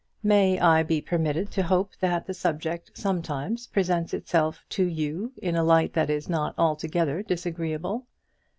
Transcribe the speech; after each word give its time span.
May 0.23 0.59
I 0.59 0.81
be 0.81 0.99
permitted 0.99 1.51
to 1.51 1.61
hope 1.61 1.91
that 1.99 2.25
that 2.25 2.33
subject 2.33 2.89
sometimes 2.97 3.67
presents 3.67 4.15
itself 4.15 4.65
to 4.69 4.83
you 4.83 5.31
in 5.43 5.55
a 5.55 5.63
light 5.63 5.93
that 5.93 6.09
is 6.09 6.27
not 6.27 6.55
altogether 6.57 7.21
disagreeable. 7.21 8.07